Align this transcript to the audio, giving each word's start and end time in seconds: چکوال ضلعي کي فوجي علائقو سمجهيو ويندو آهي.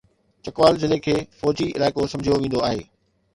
چکوال 0.45 0.73
ضلعي 0.83 0.99
کي 1.07 1.15
فوجي 1.39 1.67
علائقو 1.75 2.09
سمجهيو 2.13 2.41
ويندو 2.41 2.59
آهي. 2.69 2.81